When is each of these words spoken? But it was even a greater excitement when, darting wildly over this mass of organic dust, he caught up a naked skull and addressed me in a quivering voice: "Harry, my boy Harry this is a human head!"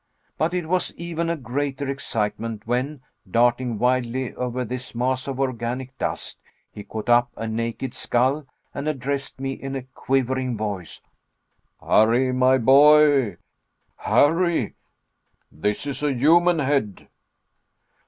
But 0.35 0.55
it 0.55 0.67
was 0.67 0.95
even 0.95 1.29
a 1.29 1.35
greater 1.37 1.87
excitement 1.87 2.65
when, 2.65 3.01
darting 3.29 3.77
wildly 3.77 4.33
over 4.33 4.65
this 4.65 4.95
mass 4.95 5.27
of 5.27 5.39
organic 5.39 5.95
dust, 5.99 6.39
he 6.71 6.83
caught 6.83 7.07
up 7.07 7.29
a 7.37 7.47
naked 7.47 7.93
skull 7.93 8.47
and 8.73 8.87
addressed 8.87 9.39
me 9.39 9.51
in 9.51 9.75
a 9.75 9.83
quivering 9.83 10.57
voice: 10.57 11.01
"Harry, 11.79 12.31
my 12.33 12.57
boy 12.57 13.37
Harry 13.97 14.73
this 15.51 15.85
is 15.85 16.01
a 16.01 16.11
human 16.11 16.57
head!" 16.57 17.07